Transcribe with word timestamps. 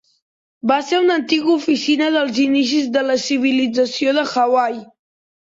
Va 0.69 0.77
ser 0.85 1.01
una 1.01 1.17
antiga 1.21 1.51
oficina 1.55 2.07
des 2.07 2.15
dels 2.23 2.41
inicis 2.45 2.89
de 2.97 3.05
la 3.11 3.19
civilització 3.27 4.17
de 4.21 4.27
Hawaii. 4.35 4.83